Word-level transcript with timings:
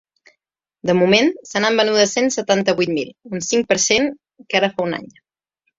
De 0.89 0.95
moment, 0.99 1.29
se 1.51 1.61
n’han 1.61 1.77
venudes 1.81 2.15
cent 2.17 2.33
setanta-vuit 2.39 2.95
mil, 2.97 3.15
un 3.37 3.47
cinc 3.51 3.71
per 3.75 3.81
cent 3.89 4.13
que 4.49 4.63
ara 4.63 4.77
fa 4.79 4.91
un 4.91 5.03
any. 5.03 5.11